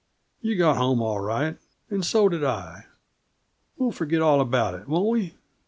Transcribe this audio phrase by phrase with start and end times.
[0.41, 1.57] You got home all right,
[1.91, 2.85] and so did I.
[3.77, 4.87] We'll forget all about it.
[4.87, 5.35] Won't we?"